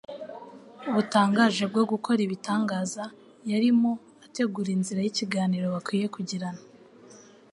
butangaje 0.93 1.63
bwo 1.71 1.83
gukora 1.91 2.19
ibitangaza, 2.23 3.03
yari 3.51 3.69
mo 3.79 3.91
ategura 4.25 4.69
inzira 4.77 4.99
y'ikiganiro 5.01 5.65
bakwiye 5.73 6.07
kugirana. 6.15 6.61